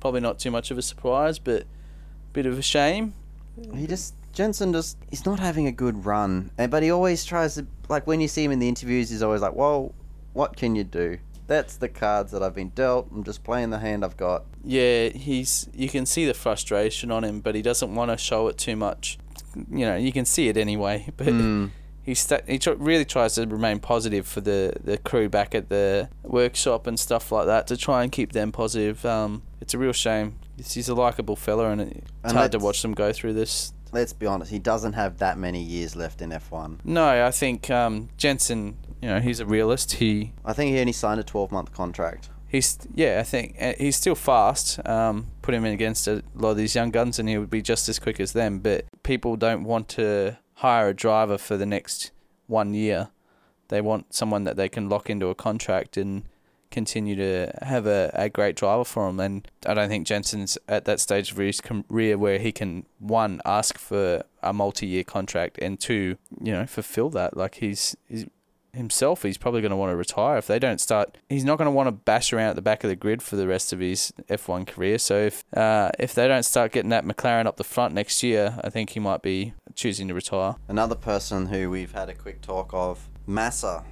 [0.00, 1.62] probably not too much of a surprise, but
[2.32, 3.14] bit of a shame.
[3.76, 7.54] He just Jenson just he's not having a good run, and but he always tries
[7.54, 9.94] to like when you see him in the interviews, he's always like, "Well,
[10.32, 11.18] what can you do?
[11.46, 13.08] That's the cards that I've been dealt.
[13.10, 17.24] I'm just playing the hand I've got." Yeah, he's you can see the frustration on
[17.24, 19.18] him, but he doesn't want to show it too much.
[19.70, 21.70] You know, you can see it anyway, but Mm.
[22.02, 25.68] he sta- he tr- really tries to remain positive for the, the crew back at
[25.68, 29.04] the workshop and stuff like that to try and keep them positive.
[29.04, 30.36] Um, it's a real shame.
[30.56, 33.72] He's he's a likable fella, and it's And hard to watch them go through this.
[33.92, 36.78] Let's be honest, he doesn't have that many years left in F1.
[36.84, 39.94] No, I think um, Jenson, you know, he's a realist.
[39.94, 42.30] He I think he only signed a 12 month contract.
[42.48, 44.80] he's yeah, I think uh, he's still fast.
[44.86, 47.62] Um, put him in against a lot of these young guns, and he would be
[47.62, 48.60] just as quick as them.
[48.60, 52.12] But people don't want to hire a driver for the next
[52.46, 53.08] one year.
[53.68, 56.22] They want someone that they can lock into a contract and
[56.70, 59.20] continue to have a, a great driver for them.
[59.20, 63.40] And I don't think Jenson's at that stage of his career where he can one
[63.44, 67.36] ask for a multi-year contract and two, you know, fulfill that.
[67.36, 68.26] Like he's he's
[68.74, 71.18] himself, he's probably going to want to retire if they don't start.
[71.28, 73.36] He's not going to want to bash around at the back of the grid for
[73.36, 74.98] the rest of his F1 career.
[74.98, 78.58] So if uh, if they don't start getting that McLaren up the front next year,
[78.62, 80.56] I think he might be choosing to retire.
[80.68, 83.84] Another person who we've had a quick talk of, Massa.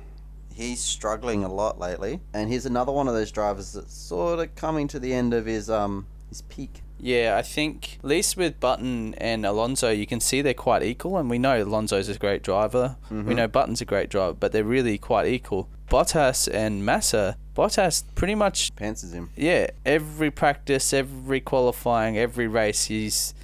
[0.53, 4.55] He's struggling a lot lately, and he's another one of those drivers that's sort of
[4.57, 6.83] coming to the end of his um his peak.
[7.03, 11.17] Yeah, I think at least with Button and Alonso, you can see they're quite equal,
[11.17, 12.97] and we know Alonso's a great driver.
[13.11, 15.69] We know Button's a great driver, but they're really quite equal.
[15.89, 19.31] Bottas and Massa, Bottas pretty much Pantses him.
[19.35, 23.35] yeah, every practice, every qualifying, every race, he's,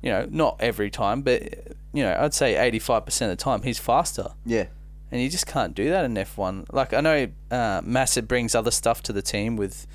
[0.00, 1.42] you know, not every time, but,
[1.92, 4.28] you know, I'd say 85% of the time, he's faster.
[4.46, 4.66] Yeah.
[5.10, 6.66] And you just can't do that in F1.
[6.70, 9.86] Like, I know uh, Massa brings other stuff to the team with,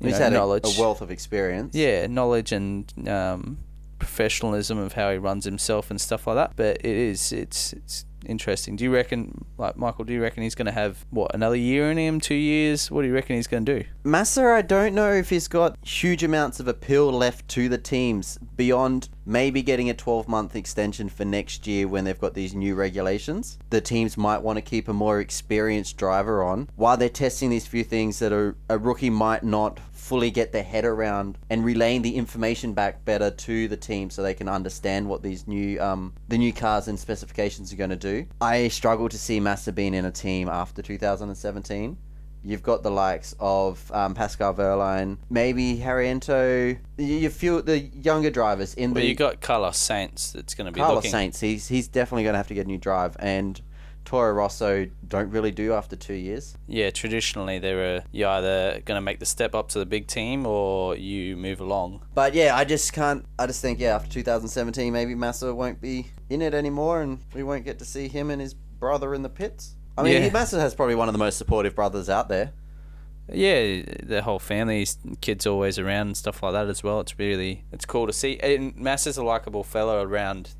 [0.00, 0.64] He's know, had a, knowledge.
[0.64, 1.74] a wealth of experience.
[1.74, 3.58] yeah, knowledge and um,
[3.98, 6.52] professionalism of how he runs himself and stuff like that.
[6.56, 8.76] But it is, it's, it's interesting.
[8.76, 11.90] Do you reckon, like, Michael, do you reckon he's going to have, what, another year
[11.90, 12.90] in him, two years?
[12.90, 13.88] What do you reckon he's going to do?
[14.04, 18.38] Massa, I don't know if he's got huge amounts of appeal left to the teams
[18.56, 22.74] beyond maybe getting a 12 month extension for next year when they've got these new
[22.74, 23.58] regulations.
[23.70, 27.66] The teams might want to keep a more experienced driver on while they're testing these
[27.66, 32.00] few things that a, a rookie might not fully get their head around and relaying
[32.00, 36.14] the information back better to the team so they can understand what these new um
[36.28, 38.17] the new cars and specifications are going to do.
[38.40, 41.96] I struggle to see Massa being in a team after 2017
[42.44, 46.78] You've got the likes of um, Pascal Wehrlein, maybe Haryanto.
[46.96, 50.66] You, you feel the younger drivers in Well, the you got Carlos Sainz that's going
[50.66, 51.12] to be Carlos looking.
[51.12, 51.40] Sainz.
[51.40, 53.60] He's he's definitely going to have to get a new drive, and
[54.08, 56.56] Toro Rosso don't really do after two years.
[56.66, 60.06] Yeah, traditionally they're a, you either going to make the step up to the big
[60.06, 62.00] team or you move along.
[62.14, 63.26] But yeah, I just can't.
[63.38, 67.42] I just think yeah, after 2017, maybe Massa won't be in it anymore, and we
[67.42, 69.74] won't get to see him and his brother in the pits.
[69.98, 70.30] I mean, Yeah.
[70.30, 72.54] Massa has probably one of the most supportive brothers out there.
[73.30, 74.86] Yeah, the whole family,
[75.20, 77.00] kids always around and stuff like that as well.
[77.00, 78.38] It's really it's cool to see.
[78.40, 80.54] And Massa's a likable fellow around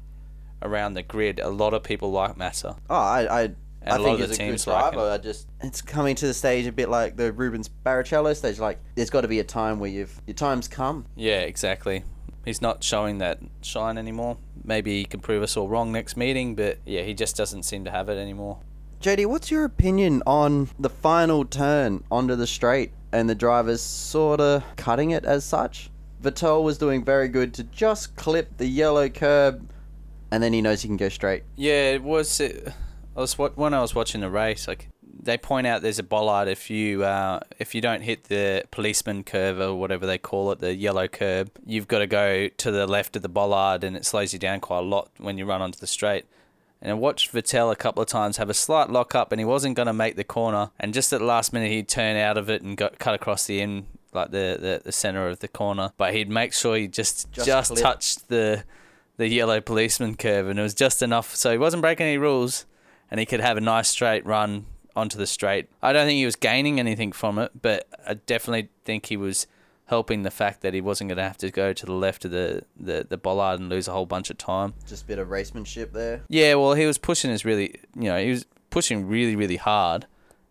[0.63, 1.41] around the grid.
[1.41, 2.77] A lot of people like Massa.
[2.89, 4.93] Oh, I I, And I a lot think of the he's a good teams like
[4.93, 5.11] driver.
[5.11, 8.59] I just it's coming to the stage a bit like the Rubens Barrichello stage.
[8.59, 11.07] Like there's got to be a time where you've your time's come.
[11.17, 12.05] Yeah, exactly.
[12.45, 14.39] He's not showing that shine anymore.
[14.65, 17.85] Maybe he can prove us all wrong next meeting, but yeah, he just doesn't seem
[17.85, 18.59] to have it anymore.
[19.01, 24.41] JD, what's your opinion on the final turn onto the straight and the drivers sort
[24.41, 25.91] of cutting it as such?
[26.23, 29.69] Vettel was doing very good to just clip the yellow curb,
[30.31, 31.45] and then he knows he can go straight.
[31.57, 32.41] Yeah, it was.
[32.41, 32.69] It,
[33.17, 34.69] I was wa- when I was watching the race.
[34.69, 34.89] Like
[35.21, 39.25] they point out, there's a bollard if you uh, if you don't hit the policeman
[39.25, 41.51] curve or whatever they call it, the yellow curb.
[41.67, 44.61] You've got to go to the left of the bollard, and it slows you down
[44.61, 46.27] quite a lot when you run onto the straight.
[46.81, 49.45] And I watched Vettel a couple of times have a slight lock up, and he
[49.45, 50.71] wasn't going to make the corner.
[50.79, 53.47] And just at the last minute, he'd turn out of it and got cut across
[53.47, 55.91] the end, like the, the, the center of the corner.
[55.97, 58.63] But he'd make sure he just Just just, touched the
[59.19, 62.65] the yellow policeman curve, and it was just enough so he wasn't breaking any rules,
[63.11, 64.65] and he could have a nice straight run
[64.97, 65.69] onto the straight.
[65.83, 69.47] I don't think he was gaining anything from it, but I definitely think he was
[69.87, 72.31] helping the fact that he wasn't going to have to go to the left of
[72.31, 74.75] the, the, the bollard and lose a whole bunch of time.
[74.87, 76.23] Just a bit of racemanship there.
[76.29, 80.07] Yeah, well, he was pushing his really, you know, he was pushing really, really hard,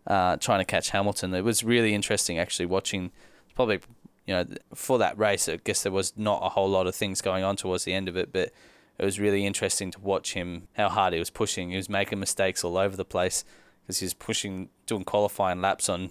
[0.06, 1.32] uh, trying to catch Hamilton.
[1.34, 3.12] It was really interesting actually watching.
[3.54, 3.80] Probably,
[4.28, 7.22] you know, for that race, I guess there was not a whole lot of things
[7.22, 8.52] going on towards the end of it, but
[8.98, 11.70] it was really interesting to watch him how hard he was pushing.
[11.70, 13.42] He was making mistakes all over the place
[13.80, 16.10] because he was pushing, doing qualifying laps on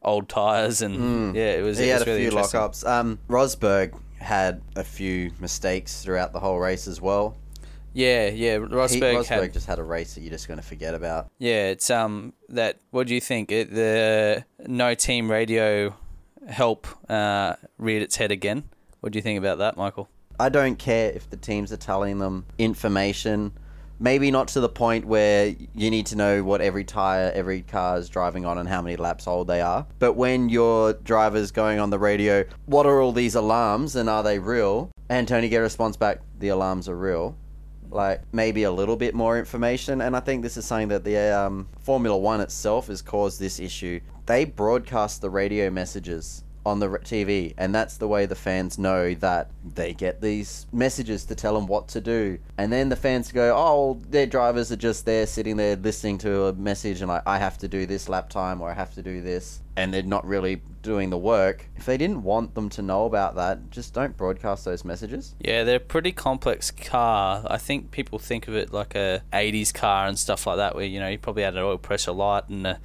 [0.00, 1.78] old tires, and yeah, it was.
[1.78, 2.86] He it had was a really few lockups.
[2.86, 7.36] Um, Rosberg had a few mistakes throughout the whole race as well.
[7.94, 8.58] Yeah, yeah.
[8.58, 11.32] He, Rosberg, Rosberg had just had a race that you're just going to forget about.
[11.38, 12.78] Yeah, it's um that.
[12.92, 13.50] What do you think?
[13.50, 15.96] It, the no team radio
[16.46, 18.64] help uh, reared its head again.
[19.00, 20.08] What do you think about that, Michael?
[20.38, 23.52] I don't care if the teams are telling them information.
[23.98, 27.96] Maybe not to the point where you need to know what every tire every car
[27.96, 29.86] is driving on and how many laps old they are.
[29.98, 34.22] But when your driver's going on the radio, what are all these alarms and are
[34.22, 34.90] they real?
[35.08, 37.38] And Tony get a response back, the alarms are real.
[37.90, 40.00] Like maybe a little bit more information.
[40.00, 43.60] And I think this is something that the um, Formula One itself has caused this
[43.60, 44.00] issue.
[44.26, 49.14] They broadcast the radio messages on the TV, and that's the way the fans know
[49.14, 52.38] that they get these messages to tell them what to do.
[52.58, 56.46] And then the fans go, "Oh, their drivers are just there, sitting there listening to
[56.46, 59.02] a message, and like I have to do this lap time or I have to
[59.02, 61.68] do this," and they're not really doing the work.
[61.76, 65.34] If they didn't want them to know about that, just don't broadcast those messages.
[65.38, 67.44] Yeah, they're a pretty complex car.
[67.48, 70.84] I think people think of it like a 80s car and stuff like that, where
[70.84, 72.76] you know you probably had an oil pressure light and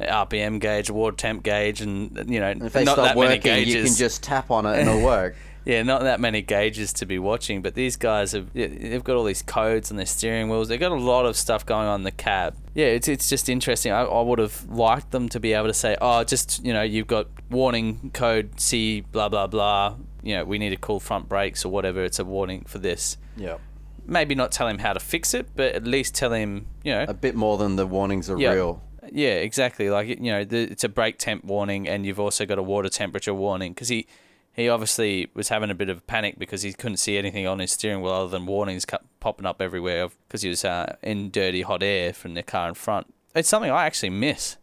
[0.00, 3.74] RPM gauge, water temp gauge, and you know if they not stop that many gauges.
[3.74, 5.36] you can just tap on it and it'll work.
[5.64, 9.22] Yeah, not that many gauges to be watching, but these guys have they've got all
[9.22, 10.66] these codes on their steering wheels.
[10.68, 12.56] They've got a lot of stuff going on in the cab.
[12.74, 13.92] Yeah, it's it's just interesting.
[13.92, 16.82] I, I would have liked them to be able to say, oh, just you know,
[16.82, 19.94] you've got warning code C, blah blah blah.
[20.24, 22.02] You know, we need to call front brakes or whatever.
[22.02, 23.16] It's a warning for this.
[23.36, 23.58] Yeah.
[24.04, 27.04] Maybe not tell him how to fix it, but at least tell him, you know,
[27.06, 28.50] A bit more than the warnings are Yeah.
[28.52, 28.82] real.
[29.12, 29.90] Yeah, exactly.
[29.90, 32.88] Like you know, the, it's a brake temp warning, and you've also got a water
[32.88, 34.06] temperature warning because he
[34.52, 37.72] he obviously was having a bit of panic because he couldn't see anything on his
[37.72, 41.62] steering wheel other than warnings cu- popping up everywhere because he was uh, in dirty
[41.62, 43.12] hot air from the car in front.
[43.34, 44.56] It's something I actually miss.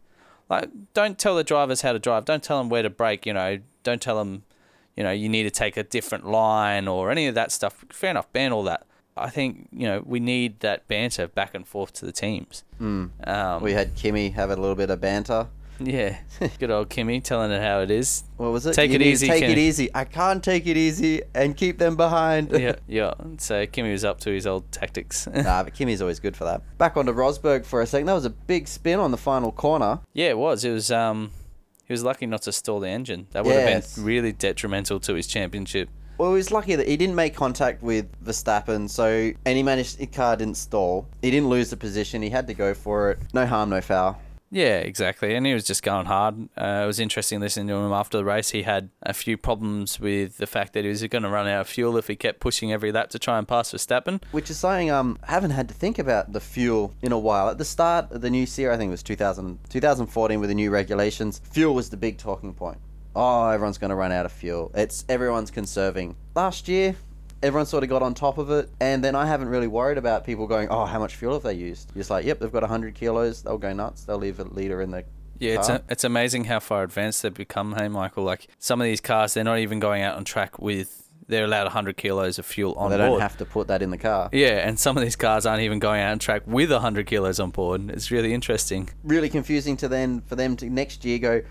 [0.47, 2.25] Like, don't tell the drivers how to drive.
[2.25, 3.25] Don't tell them where to brake.
[3.25, 4.43] You know, don't tell them,
[4.95, 7.85] you know, you need to take a different line or any of that stuff.
[7.89, 8.85] Fair enough, ban all that.
[9.21, 12.63] I think you know we need that banter back and forth to the teams.
[12.79, 15.47] Um, We had Kimi have a little bit of banter.
[15.81, 16.17] yeah,
[16.59, 18.23] good old Kimi telling it how it is.
[18.37, 18.73] What was it?
[18.73, 19.89] Take You it easy, Take it easy.
[19.95, 22.51] I can't take it easy and keep them behind.
[22.51, 23.13] yeah, yeah.
[23.37, 25.25] So Kimi was up to his old tactics.
[25.27, 26.61] nah, but Kimi's always good for that.
[26.77, 28.07] Back onto Rosberg for a second.
[28.07, 29.99] That was a big spin on the final corner.
[30.13, 30.65] yeah, it was.
[30.65, 30.91] It was.
[30.91, 31.31] Um,
[31.85, 33.27] he was lucky not to stall the engine.
[33.31, 33.95] That would Yes.
[33.95, 35.89] have been really detrimental to his championship.
[36.19, 39.99] Well, he was lucky that he didn't make contact with Verstappen, so and he managed
[39.99, 41.07] his car didn't stall.
[41.21, 42.21] He didn't lose the position.
[42.21, 43.19] He had to go for it.
[43.33, 44.19] No harm, no foul.
[44.51, 45.33] Yeah, exactly.
[45.35, 46.49] And he was just going hard.
[46.57, 48.49] Uh, it was interesting listening to him after the race.
[48.49, 51.61] He had a few problems with the fact that he was going to run out
[51.61, 54.21] of fuel if he kept pushing every lap to try and pass Verstappen.
[54.31, 57.47] Which is something um, I haven't had to think about the fuel in a while.
[57.47, 60.55] At the start of the new year, I think it was 2000, 2014 with the
[60.55, 62.79] new regulations, fuel was the big talking point.
[63.15, 64.71] Oh, everyone's going to run out of fuel.
[64.75, 66.15] It's everyone's conserving.
[66.35, 66.95] Last year,
[67.41, 70.25] everyone sort of got on top of it, and then I haven't really worried about
[70.25, 72.95] people going, "Oh, how much fuel have they used?" Just like, "Yep, they've got 100
[72.95, 73.41] kilos.
[73.41, 74.03] They'll go nuts.
[74.03, 75.03] They'll leave a liter in the
[75.39, 77.73] Yeah, it's a, it's amazing how far advanced they've become.
[77.75, 78.23] Hey, Michael.
[78.23, 81.05] Like some of these cars, they're not even going out on track with.
[81.27, 83.11] They're allowed 100 kilos of fuel on they board.
[83.11, 84.29] don't have to put that in the car.
[84.31, 87.39] yeah, and some of these cars aren't even going out on track with 100 kilos
[87.39, 87.87] on board.
[87.91, 88.89] It's really interesting.
[89.03, 91.41] Really confusing to then for them to next year go,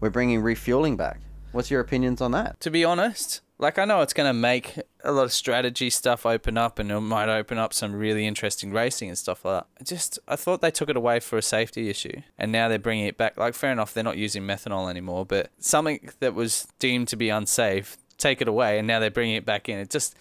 [0.00, 1.20] "We're bringing refueling back."
[1.52, 2.60] What's your opinions on that?
[2.60, 6.26] To be honest, like I know it's going to make a lot of strategy stuff
[6.26, 9.66] open up, and it might open up some really interesting racing and stuff like that.
[9.80, 12.78] I just I thought they took it away for a safety issue, and now they're
[12.78, 13.36] bringing it back.
[13.36, 17.30] Like fair enough, they're not using methanol anymore, but something that was deemed to be
[17.30, 19.78] unsafe, take it away, and now they're bringing it back in.
[19.78, 20.14] It just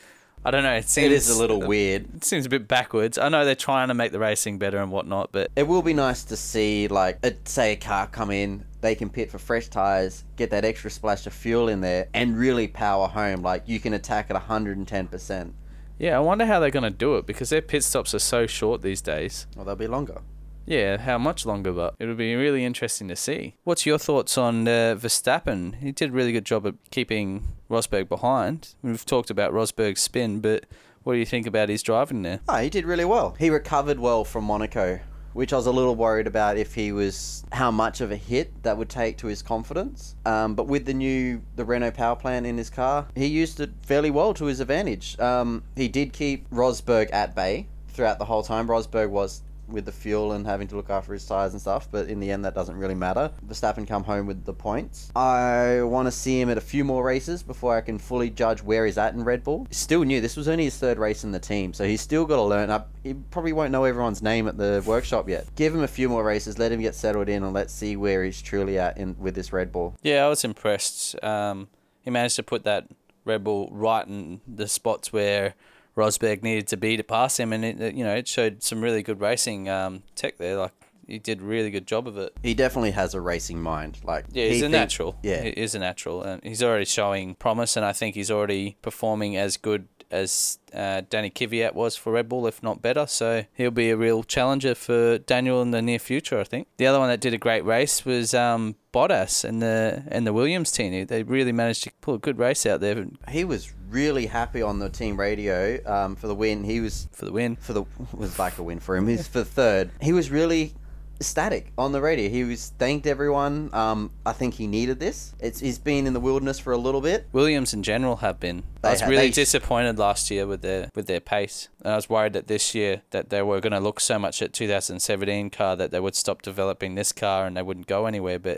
[0.46, 0.76] I don't know.
[0.76, 2.06] It seems It is a little weird.
[2.18, 3.18] It seems a bit backwards.
[3.18, 5.94] I know they're trying to make the racing better and whatnot, but It will be
[5.96, 9.68] nice to see, like, a, say a car come in, they can pit for fresh
[9.68, 13.42] tires, get that extra splash of fuel in there, and really power home.
[13.42, 15.54] Like, you can attack at 110%.
[15.98, 18.46] yeah, I wonder how they're going to do it because their pit stops are so
[18.48, 19.48] short these days.
[19.56, 20.22] Well, they'll be longer.
[20.68, 23.56] Yeah, how much longer, but it'll be really interesting to see.
[23.64, 25.76] What's your thoughts on uh, Verstappen?
[25.76, 28.74] He did a really good job of keeping Rosberg behind.
[28.82, 30.66] We've talked about Rosberg's spin, but
[31.04, 32.40] what do you think about his driving there?
[32.50, 33.36] Oh, he did really well.
[33.38, 35.00] He recovered well from Monaco,
[35.36, 38.64] which I was a little worried about if he was how much of a hit
[38.64, 40.16] that would take to his confidence.
[40.26, 43.72] Um, but with the new the Renault power plant in his car, he used it
[43.82, 45.20] fairly well to his advantage.
[45.20, 48.68] Um, he did keep Rosberg at bay throughout the whole time.
[48.68, 52.08] Rosberg was with the fuel and having to look after his tires and stuff, but
[52.08, 53.32] in the end that doesn't really matter.
[53.48, 55.12] Verstappen come home with the points.
[55.16, 58.62] I want to see him at a few more races before I can fully judge
[58.62, 59.68] where he's at in Red Bull.
[59.72, 60.22] Still new.
[60.22, 62.70] This was only his third race in the team, so he's still got to learn
[62.70, 62.92] up.
[63.04, 65.48] He probably won't know everyone's name at the workshop yet.
[65.56, 68.24] Give him a few more races, let him get settled in, and let's see where
[68.24, 69.96] he's truly at in with this Red Bull.
[70.02, 71.22] Yeah, I was impressed.
[71.24, 71.68] Um,
[72.02, 72.88] he managed to put that
[73.26, 75.56] Red Bull right in the spots where
[75.96, 79.02] Rosberg needed to be to pass him, and it, you know it showed some really
[79.04, 80.58] good racing um, tech there.
[80.58, 80.74] Like
[81.08, 82.36] he did a really good job of it.
[82.42, 84.00] He definitely has a racing mind.
[84.04, 85.18] Like Yeah, he he's a think- natural.
[85.24, 87.78] Yeah, he is a natural, and he's already showing promise.
[87.78, 92.30] And I think he's already performing as good as uh, Danny Kvyat was for Red
[92.30, 93.08] Bull, if not better.
[93.08, 96.40] So he'll be a real challenger for Daniel in the near future.
[96.40, 100.04] I think the other one that did a great race was um, Bottas and the
[100.08, 101.06] and the Williams team.
[101.06, 104.80] They really managed to pull a good race out there he was really happy on
[104.80, 106.64] the team radio um, for the win.
[106.64, 107.56] He was for the win.
[107.56, 109.08] for the was like a win for him.
[109.08, 109.92] He's for third.
[110.02, 110.74] He was really
[111.20, 112.30] ecstatic on the radio.
[112.30, 113.70] He was thanked everyone.
[113.74, 115.34] Um, I think he needed this.
[115.40, 117.28] It's he's been in the wilderness for a little bit.
[117.32, 118.64] Williams in general have been.
[118.82, 121.94] They I was ha- really they- disappointed last year with their with their pace, and
[121.94, 124.54] I was worried that this year that they were going to look so much at
[124.54, 128.40] 2017 car that they would stop developing this car and they wouldn't go anywhere.
[128.40, 128.58] But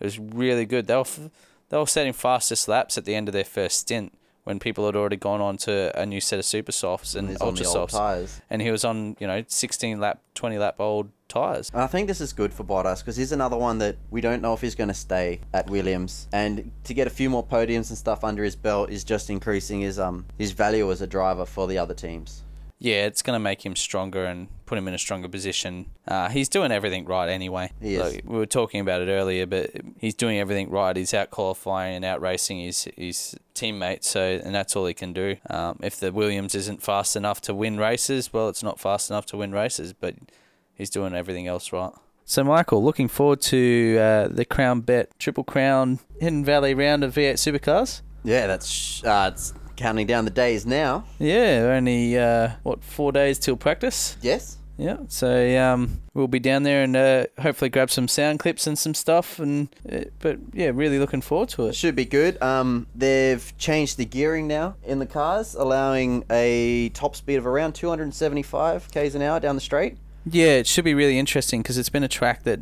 [0.00, 0.86] it was really good.
[0.86, 1.30] They were f-
[1.70, 4.12] they were setting fastest laps at the end of their first stint
[4.44, 7.64] when people had already gone on to a new set of super softs and ultra
[7.72, 7.94] softs,
[8.50, 11.70] and he was on you know 16 lap, 20 lap old tires.
[11.74, 14.54] I think this is good for Bottas because he's another one that we don't know
[14.54, 17.98] if he's going to stay at Williams, and to get a few more podiums and
[17.98, 21.66] stuff under his belt is just increasing his um his value as a driver for
[21.66, 22.42] the other teams.
[22.78, 25.86] Yeah, it's going to make him stronger and put him in a stronger position.
[26.06, 27.70] Uh, he's doing everything right anyway.
[27.80, 27.98] He.
[27.98, 30.94] Like, we were talking about it earlier, but he's doing everything right.
[30.94, 35.12] He's out qualifying and out racing his his teammates, so and that's all he can
[35.12, 35.36] do.
[35.48, 39.24] Um, if the Williams isn't fast enough to win races, well, it's not fast enough
[39.26, 40.14] to win races, but
[40.76, 41.92] he's doing everything else right.
[42.26, 47.14] So, Michael, looking forward to uh, the Crown Bet Triple Crown Hidden Valley round of
[47.14, 48.00] V8 Supercars.
[48.22, 51.04] Yeah, that's uh, it's counting down the days now.
[51.18, 54.16] Yeah, only uh, what four days till practice.
[54.22, 54.58] Yes.
[54.76, 58.76] Yeah, so um, we'll be down there and uh, hopefully grab some sound clips and
[58.76, 59.38] some stuff.
[59.38, 61.76] And uh, but yeah, really looking forward to it.
[61.76, 62.42] Should be good.
[62.42, 67.74] Um, they've changed the gearing now in the cars, allowing a top speed of around
[67.74, 69.96] 275 k's an hour down the straight.
[70.30, 72.60] Yeah, it should be really interesting because it's been a track that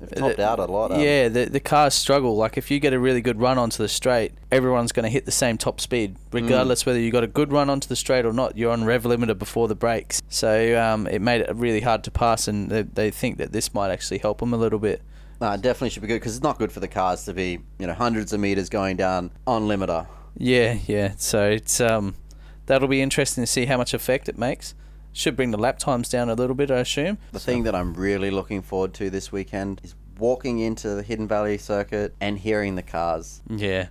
[0.00, 0.96] They've topped the- out a lot.
[1.00, 2.36] yeah the the cars struggle.
[2.36, 5.24] Like if you get a really good run onto the straight, everyone's going to hit
[5.24, 8.32] the same top speed, regardless whether you got a good run onto the straight or
[8.32, 8.56] not.
[8.56, 12.10] You're on rev limiter before the brakes, so um, it made it really hard to
[12.12, 12.46] pass.
[12.46, 15.02] And they, they think that this might actually help them a little bit.
[15.40, 17.58] No, it definitely should be good because it's not good for the cars to be,
[17.78, 20.06] you know, hundreds of meters going down on limiter.
[20.36, 21.14] Yeah, yeah.
[21.16, 22.14] So it's um,
[22.66, 24.74] that'll be interesting to see how much effect it makes.
[25.18, 27.18] Should bring the lap times down a little bit, I assume.
[27.32, 31.26] The thing that I'm really looking forward to this weekend is walking into the Hidden
[31.26, 33.42] Valley circuit and hearing the cars.
[33.48, 33.88] Yeah.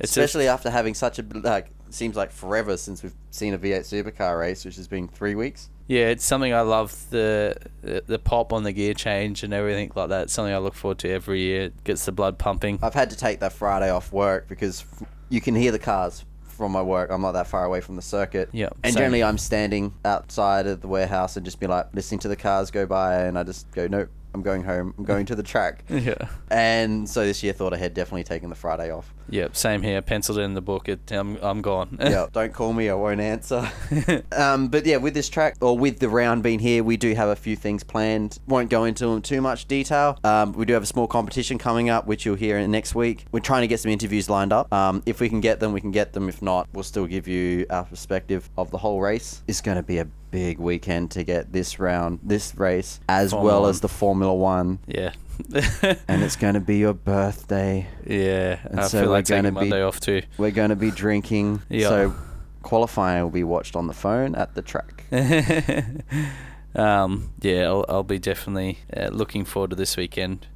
[0.00, 3.80] It's Especially after having such a like seems like forever since we've seen a V8
[3.80, 5.68] supercar race, which has been three weeks.
[5.86, 9.92] Yeah, it's something I love the, the the pop on the gear change and everything
[9.94, 10.22] like that.
[10.22, 11.62] It's something I look forward to every year.
[11.64, 12.78] It gets the blood pumping.
[12.82, 14.84] I've had to take that Friday off work because
[15.28, 16.24] you can hear the cars
[16.60, 17.10] from my work.
[17.10, 18.50] I'm not that far away from the circuit.
[18.52, 19.00] Yeah, And same.
[19.00, 22.70] generally, I'm standing outside of the warehouse and just be like listening to the cars
[22.70, 24.92] go by, and I just go, nope, I'm going home.
[24.98, 25.84] I'm going to the track.
[25.90, 26.14] Yeah.
[26.50, 29.12] And so this year, thought I had definitely taken the Friday off.
[29.30, 30.02] Yep, same here.
[30.02, 30.88] Penciled in the book.
[30.88, 31.96] It, I'm I'm gone.
[32.00, 33.70] yeah, don't call me, I won't answer.
[34.36, 37.28] um, but yeah, with this track or with the round being here, we do have
[37.28, 38.38] a few things planned.
[38.46, 40.18] Won't go into them too much detail.
[40.24, 43.24] Um, we do have a small competition coming up, which you'll hear in next week.
[43.32, 44.72] We're trying to get some interviews lined up.
[44.72, 46.28] Um, if we can get them, we can get them.
[46.28, 49.42] If not, we'll still give you our perspective of the whole race.
[49.46, 53.60] It's going to be a big weekend to get this round, this race, as Formula
[53.60, 54.78] well as the Formula One.
[54.86, 55.12] yeah.
[56.08, 57.86] And it's going to be your birthday.
[58.06, 58.58] yeah.
[58.64, 60.22] And I so feel we're like gonna be- Monday off too.
[60.38, 61.62] We're going to be drinking.
[61.68, 61.88] Yeah.
[61.88, 62.14] So
[62.62, 65.04] qualifying will be watched on the phone at the track.
[66.74, 70.46] um, yeah, I'll, I'll be definitely uh, looking forward to this weekend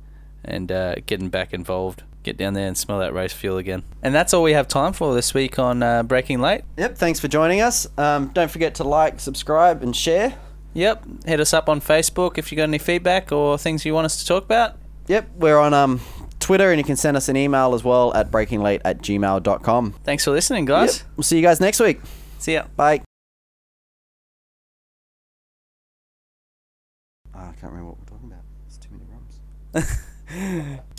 [0.44, 2.02] and uh, getting back involved.
[2.22, 3.82] Get down there and smell that race fuel again.
[4.02, 6.62] And that's all we have time for this week on uh, Braking Late.
[6.78, 7.86] Yep, thanks for joining us.
[7.98, 10.34] Um, don't forget to like, subscribe, and share.
[10.74, 14.06] Yep, hit us up on Facebook if you got any feedback or things you want
[14.06, 14.76] us to talk about.
[15.06, 16.00] Yep, we're on um,
[16.40, 19.92] Twitter, and you can send us an email as well at brakinglate at gmail.com.
[20.04, 20.98] Thanks for listening, guys.
[20.98, 22.00] Yep, we'll see you guys next week.
[22.38, 22.64] See ya.
[22.76, 23.02] Bye.
[27.34, 28.44] Ah, I can't remember what we're talking about.
[28.66, 30.80] It's too many rums.